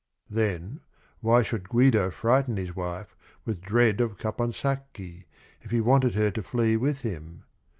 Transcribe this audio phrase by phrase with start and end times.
[0.31, 0.79] Then,
[1.19, 3.15] why should Guido frighten his wife
[3.45, 5.25] with dread of Caponsacchi,
[5.61, 7.43] if he wanted her to flee with him?